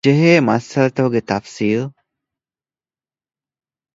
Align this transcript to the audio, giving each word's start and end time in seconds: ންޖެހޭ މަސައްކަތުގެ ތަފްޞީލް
ންޖެހޭ 0.05 0.31
މަސައްކަތުގެ 0.47 1.21
ތަފްޞީލް 1.29 1.85